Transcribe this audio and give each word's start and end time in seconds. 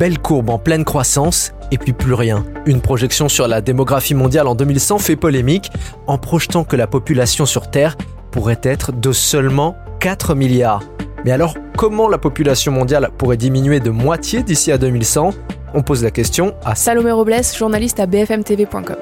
belle 0.00 0.18
courbe 0.18 0.48
en 0.48 0.56
pleine 0.56 0.86
croissance 0.86 1.52
et 1.70 1.76
puis 1.76 1.92
plus 1.92 2.14
rien. 2.14 2.46
Une 2.64 2.80
projection 2.80 3.28
sur 3.28 3.46
la 3.46 3.60
démographie 3.60 4.14
mondiale 4.14 4.46
en 4.46 4.54
2100 4.54 4.98
fait 4.98 5.14
polémique 5.14 5.70
en 6.06 6.16
projetant 6.16 6.64
que 6.64 6.74
la 6.74 6.86
population 6.86 7.44
sur 7.44 7.70
Terre 7.70 7.98
pourrait 8.30 8.60
être 8.62 8.92
de 8.92 9.12
seulement 9.12 9.76
4 10.00 10.34
milliards. 10.34 10.82
Mais 11.26 11.32
alors, 11.32 11.54
comment 11.76 12.08
la 12.08 12.16
population 12.16 12.72
mondiale 12.72 13.10
pourrait 13.18 13.36
diminuer 13.36 13.78
de 13.78 13.90
moitié 13.90 14.42
d'ici 14.42 14.72
à 14.72 14.78
2100 14.78 15.34
On 15.74 15.82
pose 15.82 16.02
la 16.02 16.10
question 16.10 16.54
à 16.64 16.74
Salomé 16.74 17.12
Robles, 17.12 17.44
journaliste 17.54 18.00
à 18.00 18.06
bfmtv.com. 18.06 18.96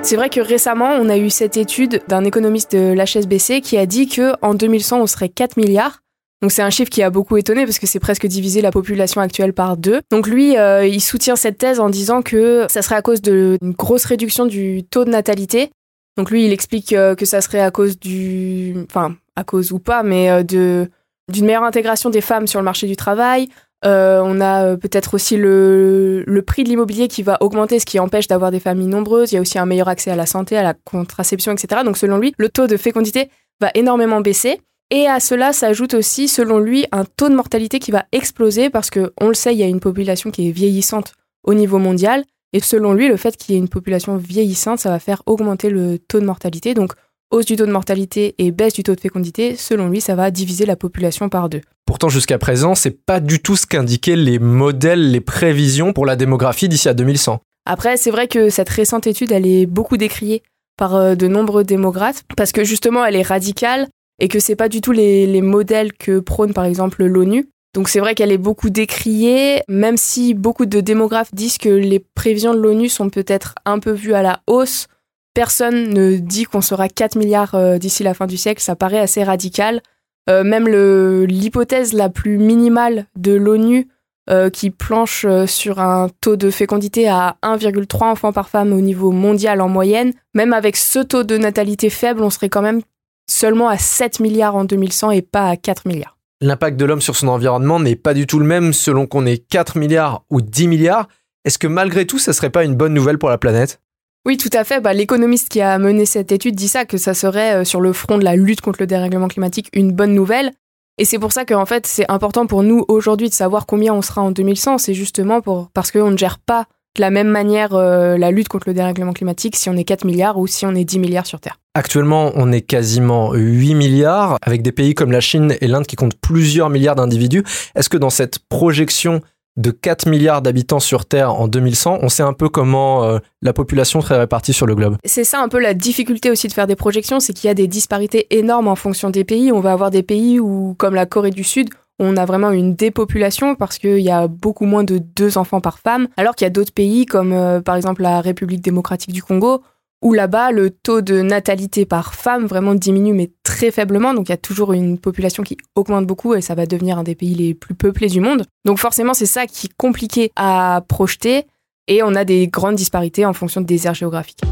C'est 0.00 0.16
vrai 0.16 0.30
que 0.30 0.40
récemment, 0.40 0.92
on 0.98 1.10
a 1.10 1.18
eu 1.18 1.28
cette 1.28 1.58
étude 1.58 2.00
d'un 2.08 2.24
économiste 2.24 2.74
de 2.74 2.94
l'HSBC 2.94 3.60
qui 3.60 3.76
a 3.76 3.84
dit 3.84 4.08
que 4.08 4.32
en 4.40 4.54
2100, 4.54 5.02
on 5.02 5.06
serait 5.06 5.28
4 5.28 5.58
milliards. 5.58 5.98
Donc 6.42 6.52
c'est 6.52 6.62
un 6.62 6.70
chiffre 6.70 6.90
qui 6.90 7.02
a 7.02 7.10
beaucoup 7.10 7.36
étonné 7.36 7.64
parce 7.64 7.78
que 7.78 7.86
c'est 7.86 8.00
presque 8.00 8.26
diviser 8.26 8.60
la 8.60 8.70
population 8.70 9.20
actuelle 9.20 9.52
par 9.52 9.76
deux. 9.76 10.00
Donc 10.10 10.26
lui, 10.26 10.56
euh, 10.56 10.86
il 10.86 11.00
soutient 11.00 11.36
cette 11.36 11.58
thèse 11.58 11.80
en 11.80 11.88
disant 11.88 12.22
que 12.22 12.66
ça 12.68 12.82
serait 12.82 12.96
à 12.96 13.02
cause 13.02 13.22
d'une 13.22 13.72
grosse 13.72 14.04
réduction 14.04 14.44
du 14.44 14.84
taux 14.84 15.04
de 15.04 15.10
natalité. 15.10 15.70
Donc 16.18 16.30
lui, 16.30 16.44
il 16.44 16.52
explique 16.52 16.92
euh, 16.92 17.14
que 17.14 17.24
ça 17.24 17.40
serait 17.40 17.60
à 17.60 17.70
cause 17.70 17.98
du, 17.98 18.74
enfin 18.88 19.16
à 19.34 19.44
cause 19.44 19.72
ou 19.72 19.78
pas, 19.78 20.02
mais 20.02 20.30
euh, 20.30 20.42
de 20.42 20.90
d'une 21.28 21.46
meilleure 21.46 21.64
intégration 21.64 22.08
des 22.08 22.20
femmes 22.20 22.46
sur 22.46 22.60
le 22.60 22.64
marché 22.64 22.86
du 22.86 22.94
travail, 22.94 23.48
on 23.82 24.40
a 24.40 24.76
peut-être 24.76 25.14
aussi 25.14 25.36
le, 25.36 26.24
prix 26.46 26.62
de 26.62 26.68
l'immobilier 26.68 27.08
qui 27.08 27.24
va 27.24 27.36
augmenter, 27.40 27.80
ce 27.80 27.86
qui 27.86 27.98
empêche 27.98 28.28
d'avoir 28.28 28.52
des 28.52 28.60
familles 28.60 28.86
nombreuses. 28.86 29.32
Il 29.32 29.34
y 29.34 29.38
a 29.38 29.40
aussi 29.40 29.58
un 29.58 29.66
meilleur 29.66 29.88
accès 29.88 30.12
à 30.12 30.16
la 30.16 30.26
santé, 30.26 30.56
à 30.56 30.62
la 30.62 30.74
contraception, 30.74 31.50
etc. 31.50 31.82
Donc 31.84 31.96
selon 31.96 32.18
lui, 32.18 32.32
le 32.38 32.48
taux 32.48 32.68
de 32.68 32.76
fécondité 32.76 33.28
va 33.60 33.70
énormément 33.74 34.20
baisser. 34.20 34.60
Et 34.90 35.08
à 35.08 35.18
cela 35.18 35.52
s'ajoute 35.52 35.94
aussi, 35.94 36.28
selon 36.28 36.58
lui, 36.58 36.86
un 36.92 37.04
taux 37.04 37.28
de 37.28 37.34
mortalité 37.34 37.80
qui 37.80 37.90
va 37.90 38.04
exploser 38.12 38.70
parce 38.70 38.88
que, 38.90 39.12
on 39.20 39.28
le 39.28 39.34
sait, 39.34 39.52
il 39.52 39.58
y 39.58 39.64
a 39.64 39.66
une 39.66 39.80
population 39.80 40.30
qui 40.30 40.48
est 40.48 40.52
vieillissante 40.52 41.12
au 41.42 41.54
niveau 41.54 41.78
mondial. 41.78 42.24
Et 42.52 42.60
selon 42.60 42.92
lui, 42.92 43.08
le 43.08 43.16
fait 43.16 43.36
qu'il 43.36 43.54
y 43.54 43.58
ait 43.58 43.60
une 43.60 43.68
population 43.68 44.16
vieillissante, 44.16 44.78
ça 44.78 44.90
va 44.90 45.00
faire 45.00 45.22
augmenter 45.26 45.70
le 45.70 45.98
taux 45.98 46.20
de 46.20 46.24
mortalité. 46.24 46.74
Donc 46.74 46.92
hausse 47.32 47.46
du 47.46 47.56
taux 47.56 47.66
de 47.66 47.72
mortalité 47.72 48.36
et 48.38 48.52
baisse 48.52 48.74
du 48.74 48.84
taux 48.84 48.94
de 48.94 49.00
fécondité, 49.00 49.56
selon 49.56 49.88
lui, 49.88 50.00
ça 50.00 50.14
va 50.14 50.30
diviser 50.30 50.66
la 50.66 50.76
population 50.76 51.28
par 51.28 51.48
deux. 51.48 51.62
Pourtant, 51.84 52.08
jusqu'à 52.08 52.38
présent, 52.38 52.76
c'est 52.76 53.04
pas 53.04 53.18
du 53.18 53.40
tout 53.40 53.56
ce 53.56 53.66
qu'indiquaient 53.66 54.16
les 54.16 54.38
modèles, 54.38 55.10
les 55.10 55.20
prévisions 55.20 55.92
pour 55.92 56.06
la 56.06 56.14
démographie 56.14 56.68
d'ici 56.68 56.88
à 56.88 56.94
2100. 56.94 57.40
Après, 57.64 57.96
c'est 57.96 58.12
vrai 58.12 58.28
que 58.28 58.48
cette 58.50 58.68
récente 58.68 59.08
étude, 59.08 59.32
elle 59.32 59.46
est 59.46 59.66
beaucoup 59.66 59.96
décriée 59.96 60.42
par 60.76 60.94
euh, 60.94 61.14
de 61.16 61.26
nombreux 61.26 61.64
démographes 61.64 62.22
parce 62.36 62.52
que 62.52 62.62
justement, 62.62 63.04
elle 63.04 63.16
est 63.16 63.22
radicale 63.22 63.88
et 64.18 64.28
que 64.28 64.38
c'est 64.38 64.56
pas 64.56 64.68
du 64.68 64.80
tout 64.80 64.92
les, 64.92 65.26
les 65.26 65.42
modèles 65.42 65.92
que 65.92 66.20
prône 66.20 66.52
par 66.52 66.64
exemple 66.64 67.04
l'ONU. 67.04 67.48
Donc 67.74 67.88
c'est 67.88 68.00
vrai 68.00 68.14
qu'elle 68.14 68.32
est 68.32 68.38
beaucoup 68.38 68.70
décriée, 68.70 69.62
même 69.68 69.96
si 69.96 70.32
beaucoup 70.32 70.64
de 70.64 70.80
démographes 70.80 71.34
disent 71.34 71.58
que 71.58 71.68
les 71.68 71.98
prévisions 71.98 72.54
de 72.54 72.58
l'ONU 72.58 72.88
sont 72.88 73.10
peut-être 73.10 73.54
un 73.66 73.78
peu 73.78 73.92
vues 73.92 74.14
à 74.14 74.22
la 74.22 74.40
hausse 74.46 74.88
personne 75.36 75.92
ne 75.92 76.16
dit 76.16 76.44
qu'on 76.44 76.62
sera 76.62 76.88
4 76.88 77.14
milliards 77.16 77.54
euh, 77.54 77.76
d'ici 77.76 78.02
la 78.02 78.14
fin 78.14 78.26
du 78.26 78.38
siècle, 78.38 78.62
ça 78.62 78.74
paraît 78.74 78.98
assez 78.98 79.22
radical. 79.22 79.82
Euh, 80.30 80.42
même 80.42 80.66
l'hypothèse 80.66 81.92
la 81.92 82.08
plus 82.08 82.38
minimale 82.38 83.04
de 83.16 83.34
l'ONU 83.34 83.86
euh, 84.30 84.48
qui 84.48 84.70
planche 84.70 85.26
sur 85.46 85.78
un 85.78 86.08
taux 86.22 86.36
de 86.36 86.50
fécondité 86.50 87.06
à 87.06 87.36
1,3 87.42 88.04
enfants 88.04 88.32
par 88.32 88.48
femme 88.48 88.72
au 88.72 88.80
niveau 88.80 89.10
mondial 89.10 89.60
en 89.60 89.68
moyenne, 89.68 90.14
même 90.32 90.54
avec 90.54 90.74
ce 90.74 91.00
taux 91.00 91.22
de 91.22 91.36
natalité 91.36 91.90
faible, 91.90 92.22
on 92.22 92.30
serait 92.30 92.48
quand 92.48 92.62
même 92.62 92.80
seulement 93.28 93.68
à 93.68 93.78
7 93.78 94.20
milliards 94.20 94.56
en 94.56 94.64
2100 94.64 95.10
et 95.10 95.22
pas 95.22 95.48
à 95.48 95.56
4 95.56 95.86
milliards. 95.86 96.16
L'impact 96.40 96.76
de 96.78 96.84
l'homme 96.84 97.00
sur 97.00 97.16
son 97.16 97.28
environnement 97.28 97.80
n'est 97.80 97.96
pas 97.96 98.12
du 98.12 98.26
tout 98.26 98.38
le 98.38 98.44
même 98.44 98.72
selon 98.72 99.06
qu'on 99.06 99.24
est 99.24 99.38
4 99.38 99.78
milliards 99.78 100.24
ou 100.30 100.42
10 100.42 100.68
milliards. 100.68 101.08
Est-ce 101.44 101.58
que 101.58 101.66
malgré 101.66 102.06
tout, 102.06 102.18
ça 102.18 102.32
serait 102.32 102.50
pas 102.50 102.64
une 102.64 102.74
bonne 102.74 102.92
nouvelle 102.92 103.18
pour 103.18 103.30
la 103.30 103.38
planète? 103.38 103.80
Oui, 104.26 104.36
tout 104.36 104.50
à 104.52 104.64
fait. 104.64 104.80
Bah, 104.80 104.92
l'économiste 104.92 105.48
qui 105.48 105.60
a 105.60 105.78
mené 105.78 106.04
cette 106.04 106.32
étude 106.32 106.56
dit 106.56 106.68
ça, 106.68 106.84
que 106.84 106.98
ça 106.98 107.14
serait 107.14 107.54
euh, 107.54 107.64
sur 107.64 107.80
le 107.80 107.92
front 107.92 108.18
de 108.18 108.24
la 108.24 108.34
lutte 108.34 108.60
contre 108.60 108.80
le 108.80 108.86
dérèglement 108.86 109.28
climatique 109.28 109.70
une 109.72 109.92
bonne 109.92 110.14
nouvelle. 110.14 110.52
Et 110.98 111.04
c'est 111.04 111.18
pour 111.18 111.32
ça 111.32 111.44
qu'en 111.44 111.66
fait, 111.66 111.86
c'est 111.86 112.10
important 112.10 112.46
pour 112.46 112.62
nous 112.62 112.84
aujourd'hui 112.88 113.28
de 113.28 113.34
savoir 113.34 113.66
combien 113.66 113.94
on 113.94 114.02
sera 114.02 114.22
en 114.22 114.30
2100. 114.32 114.78
C'est 114.78 114.94
justement 114.94 115.40
pour, 115.40 115.70
parce 115.70 115.92
qu'on 115.92 116.10
ne 116.10 116.18
gère 116.18 116.38
pas 116.38 116.66
de 116.96 117.00
la 117.00 117.10
même 117.10 117.28
manière 117.28 117.74
euh, 117.74 118.18
la 118.18 118.30
lutte 118.30 118.48
contre 118.48 118.68
le 118.68 118.74
dérèglement 118.74 119.12
climatique 119.12 119.56
si 119.56 119.70
on 119.70 119.76
est 119.76 119.84
4 119.84 120.04
milliards 120.04 120.38
ou 120.38 120.46
si 120.46 120.66
on 120.66 120.74
est 120.74 120.84
10 120.84 120.98
milliards 120.98 121.26
sur 121.26 121.40
Terre. 121.40 121.58
Actuellement, 121.74 122.32
on 122.34 122.52
est 122.52 122.62
quasiment 122.62 123.34
8 123.34 123.74
milliards, 123.74 124.38
avec 124.42 124.62
des 124.62 124.72
pays 124.72 124.94
comme 124.94 125.12
la 125.12 125.20
Chine 125.20 125.54
et 125.60 125.68
l'Inde 125.68 125.86
qui 125.86 125.96
comptent 125.96 126.18
plusieurs 126.20 126.70
milliards 126.70 126.96
d'individus. 126.96 127.44
Est-ce 127.74 127.88
que 127.88 127.98
dans 127.98 128.10
cette 128.10 128.38
projection 128.48 129.20
de 129.56 129.70
4 129.70 130.08
milliards 130.08 130.42
d'habitants 130.42 130.80
sur 130.80 131.06
Terre 131.06 131.34
en 131.34 131.48
2100, 131.48 131.98
on 132.02 132.08
sait 132.08 132.22
un 132.22 132.32
peu 132.32 132.48
comment 132.48 133.04
euh, 133.04 133.18
la 133.42 133.52
population 133.52 134.00
serait 134.00 134.18
répartie 134.18 134.52
sur 134.52 134.66
le 134.66 134.74
globe? 134.74 134.96
C'est 135.04 135.24
ça 135.24 135.40
un 135.40 135.48
peu 135.48 135.58
la 135.58 135.74
difficulté 135.74 136.30
aussi 136.30 136.48
de 136.48 136.52
faire 136.52 136.66
des 136.66 136.76
projections, 136.76 137.20
c'est 137.20 137.32
qu'il 137.32 137.48
y 137.48 137.50
a 137.50 137.54
des 137.54 137.66
disparités 137.66 138.26
énormes 138.30 138.68
en 138.68 138.76
fonction 138.76 139.10
des 139.10 139.24
pays. 139.24 139.52
On 139.52 139.60
va 139.60 139.72
avoir 139.72 139.90
des 139.90 140.02
pays 140.02 140.40
où, 140.40 140.74
comme 140.78 140.94
la 140.94 141.06
Corée 141.06 141.30
du 141.30 141.44
Sud, 141.44 141.70
on 141.98 142.16
a 142.16 142.24
vraiment 142.24 142.50
une 142.50 142.74
dépopulation 142.74 143.54
parce 143.54 143.78
qu'il 143.78 144.00
y 144.00 144.10
a 144.10 144.28
beaucoup 144.28 144.66
moins 144.66 144.84
de 144.84 144.98
deux 144.98 145.38
enfants 145.38 145.60
par 145.60 145.78
femme, 145.78 146.08
alors 146.16 146.34
qu'il 146.34 146.44
y 146.44 146.48
a 146.48 146.50
d'autres 146.50 146.72
pays 146.72 147.06
comme 147.06 147.32
euh, 147.32 147.60
par 147.60 147.76
exemple 147.76 148.02
la 148.02 148.20
République 148.20 148.60
démocratique 148.60 149.12
du 149.12 149.22
Congo, 149.22 149.62
où 150.02 150.12
là-bas, 150.12 150.52
le 150.52 150.70
taux 150.70 151.00
de 151.00 151.22
natalité 151.22 151.86
par 151.86 152.14
femme 152.14 152.46
vraiment 152.46 152.74
diminue, 152.74 153.14
mais 153.14 153.30
très 153.42 153.70
faiblement. 153.70 154.14
Donc 154.14 154.28
il 154.28 154.32
y 154.32 154.34
a 154.34 154.38
toujours 154.38 154.72
une 154.72 154.98
population 154.98 155.42
qui 155.42 155.56
augmente 155.74 156.06
beaucoup 156.06 156.34
et 156.34 156.40
ça 156.40 156.54
va 156.54 156.66
devenir 156.66 156.98
un 156.98 157.02
des 157.02 157.14
pays 157.14 157.34
les 157.34 157.54
plus 157.54 157.74
peuplés 157.74 158.08
du 158.08 158.20
monde. 158.20 158.44
Donc 158.64 158.78
forcément, 158.78 159.14
c'est 159.14 159.26
ça 159.26 159.46
qui 159.46 159.66
est 159.66 159.76
compliqué 159.76 160.32
à 160.36 160.82
projeter 160.86 161.46
et 161.88 162.02
on 162.02 162.14
a 162.14 162.24
des 162.24 162.46
grandes 162.48 162.76
disparités 162.76 163.24
en 163.24 163.32
fonction 163.32 163.60
des 163.60 163.86
aires 163.86 163.94
géographiques. 163.94 164.42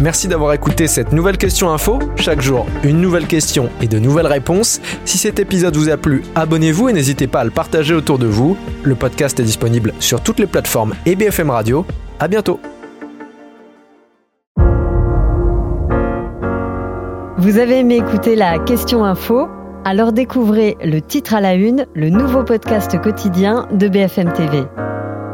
Merci 0.00 0.28
d'avoir 0.28 0.52
écouté 0.52 0.86
cette 0.86 1.12
nouvelle 1.12 1.38
question 1.38 1.70
info. 1.70 1.98
Chaque 2.14 2.40
jour, 2.40 2.66
une 2.84 3.00
nouvelle 3.00 3.26
question 3.26 3.68
et 3.80 3.88
de 3.88 3.98
nouvelles 3.98 4.28
réponses. 4.28 4.80
Si 5.04 5.18
cet 5.18 5.40
épisode 5.40 5.76
vous 5.76 5.88
a 5.88 5.96
plu, 5.96 6.22
abonnez-vous 6.36 6.88
et 6.88 6.92
n'hésitez 6.92 7.26
pas 7.26 7.40
à 7.40 7.44
le 7.44 7.50
partager 7.50 7.94
autour 7.94 8.20
de 8.20 8.26
vous. 8.26 8.56
Le 8.84 8.94
podcast 8.94 9.40
est 9.40 9.42
disponible 9.42 9.92
sur 9.98 10.20
toutes 10.20 10.38
les 10.38 10.46
plateformes 10.46 10.94
et 11.04 11.16
BFM 11.16 11.50
Radio. 11.50 11.84
À 12.20 12.28
bientôt. 12.28 12.60
Vous 17.38 17.58
avez 17.58 17.80
aimé 17.80 17.96
écouter 17.96 18.36
la 18.36 18.60
question 18.60 19.04
info? 19.04 19.48
Alors 19.84 20.12
découvrez 20.12 20.76
le 20.84 21.00
titre 21.00 21.34
à 21.34 21.40
la 21.40 21.54
une, 21.54 21.86
le 21.94 22.08
nouveau 22.08 22.44
podcast 22.44 23.00
quotidien 23.00 23.66
de 23.72 23.88
BFM 23.88 24.32
TV. 24.32 24.62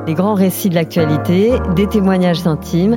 Les 0.07 0.15
grands 0.15 0.35
récits 0.35 0.71
de 0.71 0.75
l'actualité, 0.75 1.53
des 1.77 1.87
témoignages 1.87 2.47
intimes, 2.47 2.97